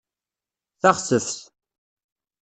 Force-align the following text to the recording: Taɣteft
Taɣteft 0.81 1.29